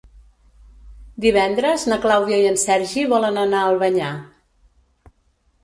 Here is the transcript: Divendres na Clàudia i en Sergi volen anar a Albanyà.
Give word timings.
Divendres 1.25 1.85
na 1.91 1.99
Clàudia 2.07 2.41
i 2.45 2.49
en 2.53 2.59
Sergi 2.63 3.05
volen 3.13 3.39
anar 3.45 3.61
a 3.67 3.71
Albanyà. 3.75 4.11